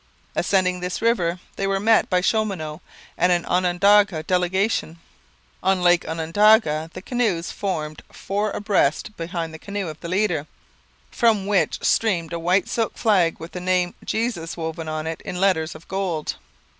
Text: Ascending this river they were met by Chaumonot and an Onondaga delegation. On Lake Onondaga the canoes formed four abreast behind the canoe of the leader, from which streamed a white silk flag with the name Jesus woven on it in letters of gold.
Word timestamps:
Ascending 0.35 0.79
this 0.79 0.99
river 0.99 1.39
they 1.57 1.67
were 1.67 1.79
met 1.79 2.09
by 2.09 2.21
Chaumonot 2.21 2.81
and 3.19 3.31
an 3.31 3.45
Onondaga 3.45 4.23
delegation. 4.23 4.97
On 5.61 5.83
Lake 5.83 6.07
Onondaga 6.07 6.89
the 6.95 7.03
canoes 7.03 7.51
formed 7.51 8.01
four 8.11 8.49
abreast 8.49 9.15
behind 9.15 9.53
the 9.53 9.59
canoe 9.59 9.89
of 9.89 9.99
the 9.99 10.09
leader, 10.09 10.47
from 11.11 11.45
which 11.45 11.83
streamed 11.83 12.33
a 12.33 12.39
white 12.39 12.67
silk 12.67 12.97
flag 12.97 13.39
with 13.39 13.51
the 13.51 13.61
name 13.61 13.93
Jesus 14.03 14.57
woven 14.57 14.89
on 14.89 15.05
it 15.05 15.21
in 15.21 15.39
letters 15.39 15.75
of 15.75 15.87
gold. 15.87 16.33